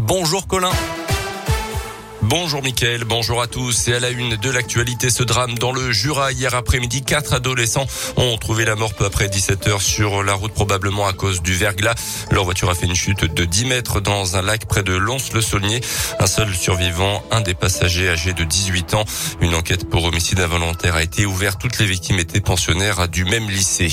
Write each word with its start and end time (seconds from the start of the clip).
Bonjour 0.00 0.48
Colin. 0.48 0.72
Bonjour 2.26 2.62
Mickaël, 2.62 3.04
bonjour 3.04 3.42
à 3.42 3.46
tous. 3.46 3.86
Et 3.88 3.92
à 3.92 4.00
la 4.00 4.08
une 4.08 4.36
de 4.36 4.50
l'actualité, 4.50 5.10
ce 5.10 5.22
drame 5.22 5.58
dans 5.58 5.72
le 5.72 5.92
Jura. 5.92 6.32
Hier 6.32 6.54
après-midi, 6.54 7.02
quatre 7.02 7.34
adolescents 7.34 7.86
ont 8.16 8.38
trouvé 8.38 8.64
la 8.64 8.76
mort 8.76 8.94
peu 8.94 9.04
après 9.04 9.28
17 9.28 9.68
heures 9.68 9.82
sur 9.82 10.22
la 10.22 10.32
route, 10.32 10.54
probablement 10.54 11.06
à 11.06 11.12
cause 11.12 11.42
du 11.42 11.52
verglas. 11.52 11.94
Leur 12.30 12.44
voiture 12.44 12.70
a 12.70 12.74
fait 12.74 12.86
une 12.86 12.94
chute 12.94 13.26
de 13.26 13.44
10 13.44 13.66
mètres 13.66 14.00
dans 14.00 14.38
un 14.38 14.42
lac 14.42 14.64
près 14.64 14.82
de 14.82 14.94
Lons-le-Saulnier. 14.94 15.82
Un 16.18 16.26
seul 16.26 16.54
survivant, 16.54 17.22
un 17.30 17.42
des 17.42 17.52
passagers 17.52 18.08
âgé 18.08 18.32
de 18.32 18.44
18 18.44 18.94
ans. 18.94 19.04
Une 19.42 19.54
enquête 19.54 19.86
pour 19.90 20.04
homicide 20.04 20.40
involontaire 20.40 20.94
a 20.94 21.02
été 21.02 21.26
ouverte. 21.26 21.60
Toutes 21.60 21.78
les 21.78 21.86
victimes 21.86 22.18
étaient 22.18 22.40
pensionnaires 22.40 23.06
du 23.06 23.26
même 23.26 23.50
lycée. 23.50 23.92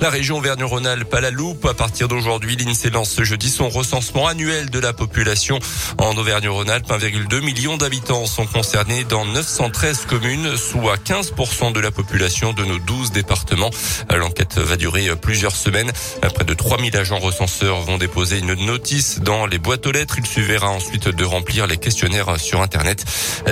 La 0.00 0.10
région 0.10 0.38
Auvergne-Rhône-Alpes 0.38 1.14
à 1.14 1.20
la 1.20 1.30
loupe. 1.30 1.64
À 1.66 1.74
partir 1.74 2.08
d'aujourd'hui, 2.08 2.56
l'INSEE 2.56 2.90
lance 2.90 3.10
ce 3.10 3.22
jeudi 3.22 3.48
son 3.48 3.68
recensement 3.68 4.26
annuel 4.26 4.68
de 4.68 4.80
la 4.80 4.92
population 4.92 5.60
en 5.98 6.16
Auvergne-Rhône-Alpes. 6.16 6.90
1,2 6.90 7.40
million 7.40 7.67
d'habitants 7.76 8.26
sont 8.26 8.46
concernés 8.46 9.04
dans 9.04 9.24
913 9.24 10.06
communes, 10.06 10.56
soit 10.56 10.96
15% 10.96 11.72
de 11.72 11.80
la 11.80 11.90
population 11.90 12.52
de 12.52 12.64
nos 12.64 12.78
12 12.78 13.12
départements. 13.12 13.70
L'enquête 14.10 14.58
va 14.58 14.76
durer 14.76 15.14
plusieurs 15.16 15.54
semaines. 15.54 15.92
Près 16.34 16.44
de 16.44 16.54
3000 16.54 16.96
agents 16.96 17.18
recenseurs 17.18 17.80
vont 17.82 17.98
déposer 17.98 18.38
une 18.38 18.54
notice 18.54 19.20
dans 19.20 19.46
les 19.46 19.58
boîtes 19.58 19.86
aux 19.86 19.92
lettres. 19.92 20.16
Il 20.18 20.26
suffira 20.26 20.68
ensuite 20.68 21.08
de 21.08 21.24
remplir 21.24 21.66
les 21.66 21.76
questionnaires 21.76 22.40
sur 22.40 22.62
Internet. 22.62 23.04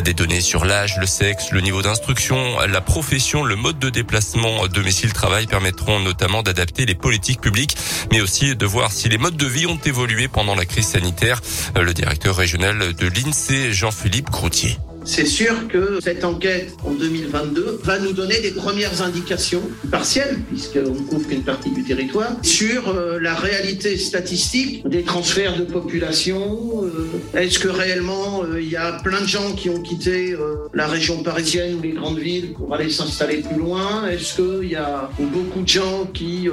Des 0.02 0.14
données 0.14 0.40
sur 0.40 0.64
l'âge, 0.64 0.96
le 0.98 1.06
sexe, 1.06 1.50
le 1.50 1.60
niveau 1.60 1.82
d'instruction, 1.82 2.60
la 2.60 2.80
profession, 2.80 3.44
le 3.44 3.56
mode 3.56 3.78
de 3.78 3.90
déplacement 3.90 4.66
domicile-travail 4.68 5.46
permettront 5.46 6.00
notamment 6.00 6.42
d'adapter 6.42 6.86
les 6.86 6.94
politiques 6.94 7.40
publiques, 7.40 7.76
mais 8.10 8.20
aussi 8.20 8.56
de 8.56 8.66
voir 8.66 8.92
si 8.92 9.08
les 9.08 9.18
modes 9.18 9.36
de 9.36 9.46
vie 9.46 9.66
ont 9.66 9.80
évolué 9.84 10.28
pendant 10.28 10.54
la 10.54 10.64
crise 10.64 10.88
sanitaire. 10.88 11.42
Le 11.74 11.92
directeur 11.92 12.34
régional 12.36 12.94
de 12.94 13.06
l'INSEE, 13.08 13.72
Jean-Philippe 13.72 14.05
Philippe 14.06 14.30
Croutier. 14.30 14.76
C'est 15.06 15.24
sûr 15.24 15.68
que 15.68 16.00
cette 16.02 16.24
enquête 16.24 16.76
en 16.84 16.90
2022 16.90 17.80
va 17.84 18.00
nous 18.00 18.12
donner 18.12 18.40
des 18.40 18.50
premières 18.50 19.02
indications 19.02 19.62
partielles, 19.88 20.36
puisqu'on 20.48 20.94
couvre 21.04 21.28
qu'une 21.28 21.44
partie 21.44 21.70
du 21.70 21.84
territoire, 21.84 22.32
sur 22.42 22.88
euh, 22.88 23.20
la 23.20 23.34
réalité 23.34 23.96
statistique 23.98 24.86
des 24.86 25.04
transferts 25.04 25.58
de 25.58 25.64
population. 25.64 26.84
Euh, 26.84 27.38
Est-ce 27.38 27.60
que 27.60 27.68
réellement 27.68 28.42
euh, 28.42 28.60
il 28.60 28.68
y 28.68 28.76
a 28.76 28.98
plein 29.04 29.20
de 29.20 29.28
gens 29.28 29.52
qui 29.52 29.70
ont 29.70 29.80
quitté 29.80 30.34
la 30.74 30.88
région 30.88 31.22
parisienne 31.22 31.76
ou 31.76 31.82
les 31.82 31.92
grandes 31.92 32.18
villes 32.18 32.52
pour 32.54 32.74
aller 32.74 32.90
s'installer 32.90 33.38
plus 33.38 33.58
loin? 33.58 34.08
Est-ce 34.08 34.34
qu'il 34.34 34.68
y 34.70 34.76
a 34.76 35.08
beaucoup 35.18 35.62
de 35.62 35.68
gens 35.68 36.06
qui, 36.12 36.48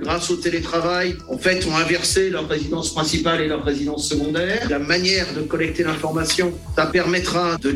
grâce 0.00 0.30
au 0.30 0.36
télétravail, 0.36 1.16
en 1.28 1.36
fait, 1.36 1.66
ont 1.66 1.76
inversé 1.76 2.30
leur 2.30 2.48
résidence 2.48 2.94
principale 2.94 3.40
et 3.40 3.48
leur 3.48 3.64
résidence 3.64 4.08
secondaire? 4.08 4.66
La 4.70 4.78
manière 4.78 5.26
de 5.34 5.42
collecter 5.42 5.82
l'information, 5.82 6.52
ça 6.76 6.86
permettra 6.86 7.56
de 7.58 7.70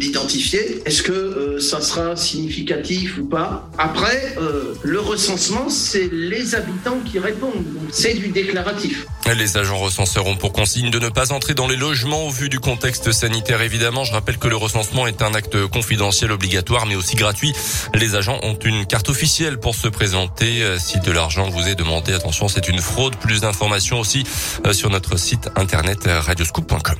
Est-ce 0.84 1.02
que 1.02 1.12
euh, 1.12 1.60
ça 1.60 1.80
sera 1.80 2.16
significatif 2.16 3.18
ou 3.18 3.24
pas? 3.24 3.68
Après, 3.78 4.34
euh, 4.38 4.74
le 4.82 5.00
recensement, 5.00 5.68
c'est 5.68 6.08
les 6.12 6.54
habitants 6.54 6.98
qui 7.04 7.18
répondent. 7.18 7.64
C'est 7.90 8.14
du 8.14 8.28
déclaratif. 8.28 9.06
Les 9.36 9.56
agents 9.56 9.78
recenseurs 9.78 10.26
ont 10.26 10.36
pour 10.36 10.52
consigne 10.52 10.90
de 10.90 10.98
ne 10.98 11.08
pas 11.08 11.32
entrer 11.32 11.54
dans 11.54 11.66
les 11.66 11.76
logements 11.76 12.26
au 12.26 12.30
vu 12.30 12.48
du 12.48 12.60
contexte 12.60 13.12
sanitaire. 13.12 13.62
Évidemment, 13.62 14.04
je 14.04 14.12
rappelle 14.12 14.38
que 14.38 14.48
le 14.48 14.56
recensement 14.56 15.06
est 15.06 15.22
un 15.22 15.34
acte 15.34 15.66
confidentiel 15.66 16.32
obligatoire, 16.32 16.86
mais 16.86 16.94
aussi 16.94 17.16
gratuit. 17.16 17.52
Les 17.94 18.14
agents 18.14 18.38
ont 18.42 18.58
une 18.64 18.86
carte 18.86 19.08
officielle 19.08 19.58
pour 19.58 19.74
se 19.74 19.88
présenter. 19.88 20.62
Euh, 20.62 20.78
si 20.78 21.00
de 21.00 21.12
l'argent 21.12 21.48
vous 21.48 21.68
est 21.68 21.74
demandé, 21.74 22.12
attention, 22.12 22.48
c'est 22.48 22.68
une 22.68 22.80
fraude. 22.80 23.16
Plus 23.16 23.40
d'informations 23.40 24.00
aussi 24.00 24.24
sur 24.72 24.90
notre 24.90 25.16
site 25.16 25.48
internet 25.56 26.00
radioscoop.com. 26.06 26.98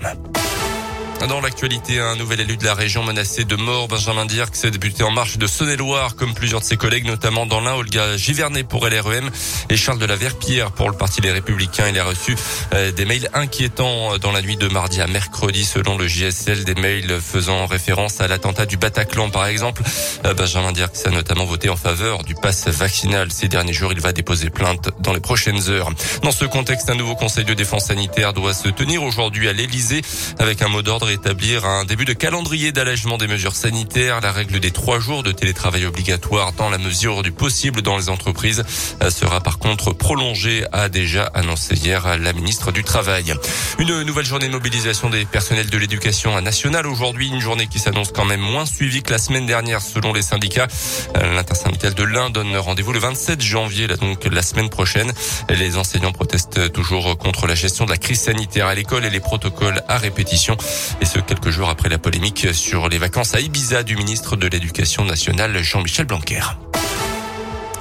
Dans 1.28 1.40
l'actualité, 1.40 2.00
un 2.00 2.16
nouvel 2.16 2.40
élu 2.40 2.56
de 2.56 2.64
la 2.64 2.74
région 2.74 3.04
menacé 3.04 3.44
de 3.44 3.54
mort, 3.54 3.86
Benjamin 3.86 4.26
Dirk, 4.26 4.54
débuté 4.70 5.04
en 5.04 5.12
marche 5.12 5.38
de 5.38 5.46
Saône-et-Loire, 5.46 6.16
comme 6.16 6.34
plusieurs 6.34 6.60
de 6.60 6.64
ses 6.64 6.76
collègues, 6.76 7.06
notamment 7.06 7.46
dans 7.46 7.60
l'un, 7.60 7.74
Olga 7.74 8.16
Givernet 8.16 8.64
pour 8.64 8.88
LREM 8.88 9.30
et 9.70 9.76
Charles 9.76 10.00
de 10.00 10.04
la 10.04 10.16
Verpierre 10.16 10.72
pour 10.72 10.90
le 10.90 10.96
Parti 10.96 11.20
des 11.20 11.30
Républicains. 11.30 11.88
Il 11.88 11.98
a 11.98 12.04
reçu 12.04 12.34
euh, 12.74 12.90
des 12.90 13.04
mails 13.04 13.30
inquiétants 13.34 14.18
dans 14.18 14.32
la 14.32 14.42
nuit 14.42 14.56
de 14.56 14.66
mardi 14.66 15.00
à 15.00 15.06
mercredi, 15.06 15.64
selon 15.64 15.96
le 15.96 16.08
JSL, 16.08 16.64
des 16.64 16.74
mails 16.74 17.20
faisant 17.20 17.66
référence 17.66 18.20
à 18.20 18.26
l'attentat 18.26 18.66
du 18.66 18.76
Bataclan, 18.76 19.30
par 19.30 19.46
exemple. 19.46 19.82
Euh, 20.26 20.34
Benjamin 20.34 20.72
Dirk 20.72 20.94
a 21.04 21.10
notamment 21.10 21.44
voté 21.44 21.68
en 21.68 21.76
faveur 21.76 22.24
du 22.24 22.34
pass 22.34 22.66
vaccinal. 22.66 23.30
Ces 23.30 23.46
derniers 23.46 23.72
jours, 23.72 23.92
il 23.92 24.00
va 24.00 24.12
déposer 24.12 24.50
plainte 24.50 24.90
dans 24.98 25.12
les 25.12 25.20
prochaines 25.20 25.70
heures. 25.70 25.90
Dans 26.24 26.32
ce 26.32 26.46
contexte, 26.46 26.90
un 26.90 26.96
nouveau 26.96 27.14
conseil 27.14 27.44
de 27.44 27.54
défense 27.54 27.86
sanitaire 27.86 28.32
doit 28.32 28.54
se 28.54 28.68
tenir 28.68 29.04
aujourd'hui 29.04 29.48
à 29.48 29.52
l'Elysée 29.52 30.02
avec 30.40 30.62
un 30.62 30.68
mot 30.68 30.82
d'ordre 30.82 31.11
établir 31.12 31.64
un 31.64 31.84
début 31.84 32.04
de 32.04 32.12
calendrier 32.12 32.72
d'allègement 32.72 33.18
des 33.18 33.26
mesures 33.26 33.54
sanitaires. 33.54 34.20
La 34.20 34.32
règle 34.32 34.60
des 34.60 34.70
trois 34.70 34.98
jours 34.98 35.22
de 35.22 35.32
télétravail 35.32 35.86
obligatoire 35.86 36.52
dans 36.52 36.70
la 36.70 36.78
mesure 36.78 37.22
du 37.22 37.32
possible 37.32 37.82
dans 37.82 37.96
les 37.96 38.08
entreprises 38.08 38.64
euh, 39.02 39.10
sera 39.10 39.40
par 39.40 39.58
contre 39.58 39.92
prolongée, 39.92 40.64
a 40.72 40.88
déjà 40.88 41.24
annoncé 41.34 41.74
hier 41.74 42.18
la 42.18 42.32
ministre 42.32 42.72
du 42.72 42.84
Travail. 42.84 43.34
Une 43.78 44.02
nouvelle 44.02 44.24
journée 44.24 44.46
de 44.46 44.52
mobilisation 44.52 45.10
des 45.10 45.24
personnels 45.24 45.70
de 45.70 45.78
l'éducation 45.78 46.40
nationale 46.40 46.86
aujourd'hui, 46.86 47.28
une 47.28 47.40
journée 47.40 47.66
qui 47.66 47.78
s'annonce 47.78 48.12
quand 48.12 48.24
même 48.24 48.40
moins 48.40 48.66
suivie 48.66 49.02
que 49.02 49.12
la 49.12 49.18
semaine 49.18 49.46
dernière 49.46 49.80
selon 49.80 50.12
les 50.12 50.22
syndicats. 50.22 50.68
Euh, 51.16 51.34
l'intersyndicale 51.34 51.94
de 51.94 52.04
l'Inde 52.04 52.32
donne 52.32 52.56
rendez-vous 52.56 52.92
le 52.92 52.98
27 52.98 53.40
janvier, 53.40 53.88
donc 53.88 54.24
la 54.24 54.42
semaine 54.42 54.70
prochaine. 54.70 55.12
Les 55.48 55.76
enseignants 55.76 56.12
protestent 56.12 56.72
toujours 56.72 57.18
contre 57.18 57.46
la 57.46 57.54
gestion 57.54 57.84
de 57.84 57.90
la 57.90 57.98
crise 57.98 58.20
sanitaire 58.20 58.66
à 58.66 58.74
l'école 58.74 59.04
et 59.04 59.10
les 59.10 59.20
protocoles 59.20 59.82
à 59.88 59.98
répétition. 59.98 60.56
Et 61.02 61.04
ce, 61.04 61.18
quelques 61.18 61.50
jours 61.50 61.68
après 61.68 61.88
la 61.88 61.98
polémique 61.98 62.54
sur 62.54 62.88
les 62.88 62.96
vacances 62.96 63.34
à 63.34 63.40
Ibiza 63.40 63.82
du 63.82 63.96
ministre 63.96 64.36
de 64.36 64.46
l'Éducation 64.46 65.04
nationale 65.04 65.60
Jean-Michel 65.60 66.06
Blanquer. 66.06 66.42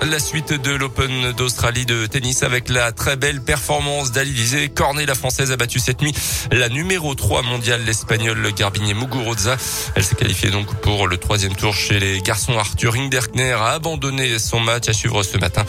La 0.09 0.17
suite 0.17 0.51
de 0.51 0.71
l'Open 0.71 1.31
d'Australie 1.33 1.85
de 1.85 2.07
tennis 2.07 2.41
avec 2.41 2.69
la 2.69 2.91
très 2.91 3.17
belle 3.17 3.39
performance 3.39 4.11
d'Alizé 4.11 4.67
Cornet, 4.67 5.05
la 5.05 5.13
française 5.13 5.51
a 5.51 5.57
battu 5.57 5.77
cette 5.77 6.01
nuit 6.01 6.13
la 6.51 6.69
numéro 6.69 7.13
3 7.13 7.43
mondiale, 7.43 7.83
l'espagnol 7.85 8.51
Garbinier 8.53 8.95
Muguruza. 8.95 9.57
Elle 9.95 10.03
s'est 10.03 10.15
qualifiée 10.15 10.49
donc 10.49 10.73
pour 10.81 11.07
le 11.07 11.17
troisième 11.17 11.55
tour 11.55 11.75
chez 11.75 11.99
les 11.99 12.19
garçons. 12.21 12.57
Arthur 12.57 12.93
Rinderkner 12.93 13.53
a 13.53 13.73
abandonné 13.73 14.39
son 14.39 14.59
match 14.59 14.89
à 14.89 14.93
suivre 14.93 15.21
ce 15.21 15.37
matin 15.37 15.63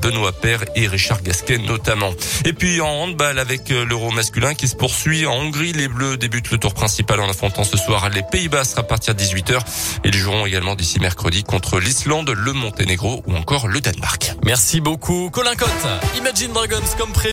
Benoît 0.00 0.32
Paire 0.32 0.64
et 0.76 0.86
Richard 0.86 1.20
Gasquet 1.22 1.58
notamment. 1.58 2.12
Et 2.44 2.52
puis 2.52 2.80
en 2.80 2.88
handball 2.88 3.40
avec 3.40 3.68
l'euro 3.68 4.12
masculin 4.12 4.54
qui 4.54 4.68
se 4.68 4.76
poursuit 4.76 5.26
en 5.26 5.34
Hongrie. 5.34 5.72
Les 5.72 5.88
Bleus 5.88 6.16
débutent 6.16 6.52
le 6.52 6.58
tour 6.58 6.72
principal 6.72 7.18
en 7.20 7.28
affrontant 7.28 7.64
ce 7.64 7.76
soir 7.76 8.08
les 8.10 8.22
Pays-Bas 8.30 8.62
à 8.76 8.84
partir 8.84 9.16
de 9.16 9.20
18h. 9.20 9.58
Ils 10.04 10.14
joueront 10.14 10.46
également 10.46 10.76
d'ici 10.76 11.00
mercredi 11.00 11.42
contre 11.42 11.80
l'Islande, 11.80 12.30
le 12.30 12.52
Monténégro 12.52 13.24
ou 13.26 13.34
encore 13.34 13.71
le 13.72 13.80
Danemark. 13.80 14.34
Merci 14.44 14.80
beaucoup 14.82 15.30
Colin 15.30 15.54
Cotte. 15.54 15.70
Imagine 16.18 16.52
Dragons 16.52 16.76
comme 16.98 17.12
pré 17.12 17.30